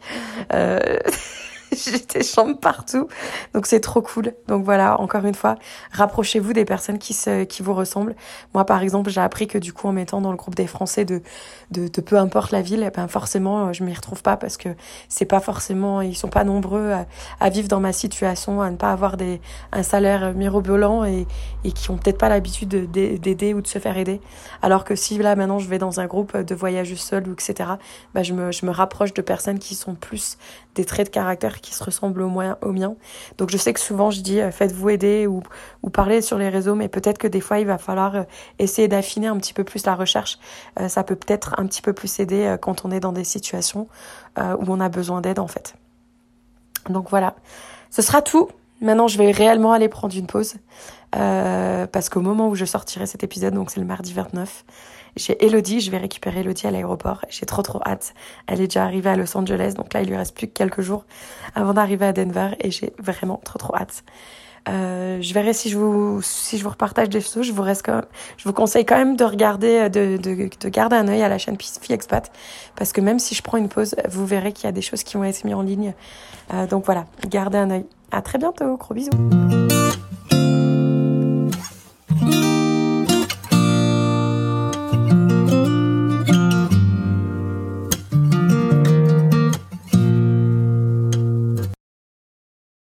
Euh... 1.77 1.91
j'ai 1.93 1.99
des 1.99 2.25
chambres 2.25 2.59
partout. 2.59 3.09
Donc 3.55 3.67
c'est 3.67 3.81
trop 3.81 4.03
cool. 4.03 4.33
Donc 4.49 4.65
voilà, 4.65 5.01
encore 5.01 5.25
une 5.25 5.35
fois, 5.35 5.57
rapprochez-vous 5.93 6.53
des 6.53 6.65
personnes 6.65 6.99
qui, 6.99 7.15
se, 7.15 7.45
qui 7.45 7.63
vous 7.63 7.75
ressemblent. 7.75 8.15
Moi, 8.55 8.65
par 8.65 8.83
exemple, 8.83 9.11
j'ai 9.11 9.21
appris 9.21 9.47
que 9.47 9.59
du 9.59 9.73
coup, 9.73 9.89
en 9.89 9.93
mettant 9.93 10.21
dans 10.21 10.31
le 10.31 10.37
groupe 10.37 10.55
des 10.55 10.67
Français 10.67 11.05
de, 11.05 11.23
de, 11.71 11.89
peu 12.01 12.17
importe 12.17 12.53
la 12.53 12.63
ville, 12.63 12.85
eh 12.87 12.91
ben 12.91 13.09
forcément, 13.09 13.73
je 13.73 13.85
m'y 13.85 13.95
retrouve 13.95 14.23
pas 14.23 14.37
parce 14.37 14.57
que 14.57 14.69
c'est 15.09 15.25
pas 15.25 15.41
forcément, 15.41 16.01
ils 16.01 16.17
sont 16.17 16.29
pas 16.29 16.45
nombreux 16.45 16.93
à, 17.41 17.51
vivre 17.51 17.69
dans 17.69 17.81
ma 17.81 17.93
situation, 17.93 18.61
à 18.61 18.71
ne 18.71 18.77
pas 18.77 18.93
avoir 18.93 19.17
des, 19.17 19.41
un 19.73 19.83
salaire 19.83 20.35
mirobolant 20.35 21.05
et, 21.05 21.27
et 21.65 21.73
qui 21.73 21.91
ont 21.91 21.97
peut-être 21.97 22.19
pas 22.19 22.29
l'habitude 22.29 22.91
d'aider 22.91 23.55
ou 23.55 23.61
de 23.61 23.67
se 23.67 23.79
faire 23.79 23.97
aider. 23.97 24.21
Alors 24.63 24.85
que 24.85 24.95
si 24.95 25.19
là, 25.19 25.37
maintenant, 25.37 25.59
je 25.59 25.69
vais 25.69 25.79
dans 25.79 26.01
un 26.01 26.07
groupe 26.07 26.37
de 26.37 26.55
voyageurs 26.55 26.99
seuls 26.99 27.29
ou 27.29 27.33
etc., 27.33 27.71
ben, 28.15 28.23
je 28.23 28.33
me, 28.33 28.53
je 28.53 28.67
me 28.67 28.71
rapproche 28.71 29.15
de 29.15 29.23
personnes 29.23 29.59
qui 29.59 29.75
sont 29.75 29.95
plus 29.95 30.39
des 30.77 30.85
traits 30.85 31.09
de 31.09 31.13
caractère 31.13 31.61
qui 31.61 31.75
se 31.75 31.83
ressemblent 31.83 32.23
au, 32.23 32.29
moins, 32.29 32.59
au 32.63 32.71
mien. 32.71 32.95
Donc 33.39 33.51
je 33.51 33.57
sais 33.57 33.73
que 33.73 33.81
souvent 33.81 34.11
je 34.11 34.21
dis 34.21 34.41
euh, 34.41 34.53
faites-vous 34.53 34.91
aider 34.91 35.27
ou, 35.27 35.43
ou 35.83 35.91
parlez 35.91 36.21
sur 36.21 36.39
les 36.39 36.49
réseaux, 36.49 36.77
mais 36.77 36.89
peut-être 36.89 37.19
que 37.19 37.27
des 37.27 37.41
fois 37.41 37.59
il 37.59 37.67
va 37.67 37.79
falloir 37.79 38.15
euh, 38.15 38.23
essayer 38.59 38.87
d'affiner 38.87 39.27
un 39.27 39.37
petit 39.39 39.55
peu 39.55 39.65
plus 39.65 39.85
la 39.87 39.97
recherche. 39.97 40.39
Euh, 40.79 40.89
ça 40.89 41.03
peut 41.03 41.17
peut-être 41.17 41.55
un 41.59 41.67
petit 41.67 41.83
peu 41.83 41.93
plus 41.93 42.21
aider 42.21 42.57
quand 42.61 42.85
on 42.85 42.91
est 42.91 43.01
dans 43.01 43.13
des 43.13 43.25
situations 43.25 43.89
où 44.39 44.65
on 44.69 44.81
a 44.81 44.91
besoin 44.91 45.23
d'aide 45.23 45.39
en 45.39 45.47
fait. 45.47 45.75
Donc 46.91 47.09
voilà, 47.09 47.35
ce 47.91 48.03
sera 48.03 48.21
tout. 48.21 48.49
Maintenant, 48.83 49.09
je 49.09 49.17
vais 49.17 49.31
réellement 49.31 49.73
aller 49.73 49.89
prendre 49.89 50.15
une 50.15 50.27
pause 50.27 50.57
parce 51.13 52.11
qu'au 52.11 52.21
moment 52.21 52.49
où 52.49 52.55
je 52.55 52.67
sortirai 52.67 53.07
cet 53.07 53.25
épisode, 53.25 53.55
donc 53.55 53.71
c'est 53.71 53.81
le 53.81 53.87
mardi 53.87 54.13
29, 54.13 54.65
j'ai 55.17 55.45
Elodie, 55.45 55.81
je 55.81 55.91
vais 55.91 55.99
récupérer 55.99 56.41
Elodie 56.41 56.67
à 56.67 56.71
l'aéroport. 56.71 57.25
J'ai 57.29 57.47
trop 57.47 57.63
trop 57.63 57.81
hâte. 57.85 58.15
Elle 58.47 58.61
est 58.61 58.67
déjà 58.67 58.85
arrivée 58.85 59.11
à 59.11 59.17
Los 59.17 59.37
Angeles, 59.37 59.75
donc 59.77 59.93
là 59.95 60.03
il 60.03 60.09
lui 60.09 60.17
reste 60.17 60.35
plus 60.37 60.47
que 60.47 60.53
quelques 60.53 60.83
jours 60.83 61.05
avant 61.55 61.75
d'arriver 61.75 62.07
à 62.07 62.13
Denver 62.13 62.51
et 62.61 62.71
j'ai 62.71 62.93
vraiment 62.99 63.41
trop 63.45 63.59
trop 63.59 63.75
hâte. 63.75 64.05
Euh, 64.69 65.19
je 65.21 65.33
verrai 65.33 65.53
si 65.53 65.71
je 65.71 65.79
vous 65.79 66.21
si 66.23 66.59
je 66.59 66.65
vous 66.65 66.71
repartage 66.71 67.09
des 67.09 67.21
photos. 67.21 67.47
Je 67.47 67.53
vous 67.53 67.63
reste 67.63 67.87
quand 67.87 68.03
je 68.37 68.45
vous 68.45 68.53
conseille 68.53 68.85
quand 68.85 68.97
même 68.97 69.17
de 69.17 69.25
regarder 69.25 69.89
de, 69.89 70.17
de, 70.17 70.51
de 70.61 70.69
garder 70.69 70.97
un 70.97 71.07
œil 71.09 71.23
à 71.23 71.29
la 71.29 71.39
chaîne 71.39 71.57
Fille 71.59 71.95
Expat 71.95 72.31
parce 72.75 72.93
que 72.93 73.01
même 73.01 73.19
si 73.19 73.35
je 73.35 73.43
prends 73.43 73.59
une 73.59 73.69
pause, 73.69 73.95
vous 74.09 74.27
verrez 74.27 74.53
qu'il 74.53 74.65
y 74.65 74.69
a 74.69 74.73
des 74.73 74.83
choses 74.83 75.05
qui 75.05 75.17
vont 75.17 75.25
être 75.25 75.45
mises 75.45 75.55
en 75.55 75.63
ligne. 75.63 75.95
Euh, 76.53 76.67
donc 76.67 76.85
voilà, 76.85 77.07
gardez 77.29 77.59
un 77.59 77.71
œil. 77.71 77.87
À 78.11 78.23
très 78.23 78.39
bientôt, 78.39 78.77
gros 78.77 78.95
bisous. 78.95 79.11